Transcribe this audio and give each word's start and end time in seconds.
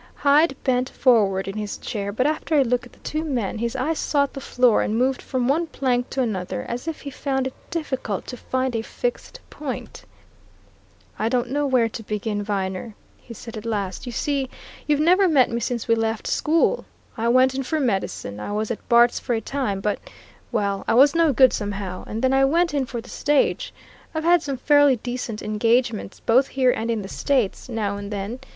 Hyde 0.15 0.55
bent 0.63 0.89
forward 0.89 1.47
in 1.47 1.55
his 1.57 1.77
chair, 1.77 2.11
but 2.11 2.25
after 2.25 2.55
a 2.55 2.63
look 2.63 2.87
at 2.87 2.91
the 2.93 2.97
two 3.01 3.23
men, 3.23 3.59
his 3.59 3.75
eyes 3.75 3.99
sought 3.99 4.33
the 4.33 4.41
floor 4.41 4.81
and 4.81 4.97
moved 4.97 5.21
from 5.21 5.47
one 5.47 5.67
plank 5.67 6.09
to 6.09 6.23
another 6.23 6.65
as 6.67 6.87
if 6.87 7.01
he 7.01 7.11
found 7.11 7.45
it 7.45 7.53
difficult 7.69 8.25
to 8.25 8.35
find 8.35 8.75
a 8.75 8.81
fixed 8.81 9.39
point. 9.51 10.05
"I 11.19 11.29
don't 11.29 11.51
know 11.51 11.67
where 11.67 11.87
to 11.87 12.01
begin, 12.01 12.41
Viner," 12.41 12.95
he 13.21 13.35
said 13.35 13.55
at 13.55 13.63
last. 13.63 14.07
"You 14.07 14.11
see, 14.11 14.49
you've 14.87 14.99
never 14.99 15.27
met 15.27 15.51
me 15.51 15.59
since 15.59 15.87
we 15.87 15.93
left 15.93 16.25
school. 16.25 16.85
I 17.15 17.27
went 17.29 17.53
in 17.53 17.61
for 17.61 17.79
medicine 17.79 18.39
I 18.39 18.53
was 18.53 18.71
at 18.71 18.89
Bart's 18.89 19.19
for 19.19 19.35
a 19.35 19.39
time, 19.39 19.81
but 19.81 19.99
well, 20.51 20.83
I 20.87 20.95
was 20.95 21.13
no 21.13 21.31
good, 21.31 21.53
somehow. 21.53 22.05
And 22.07 22.23
then 22.23 22.33
I 22.33 22.43
went 22.43 22.73
in 22.73 22.87
for 22.87 23.01
the 23.01 23.09
stage 23.11 23.71
I've 24.15 24.23
had 24.23 24.41
some 24.41 24.57
fairly 24.57 24.95
decent 24.95 25.43
engagements, 25.43 26.19
both 26.21 26.47
here 26.47 26.71
and 26.71 26.89
in 26.89 27.03
the 27.03 27.07
States, 27.07 27.69
now 27.69 27.97
and 27.97 28.09
then. 28.11 28.39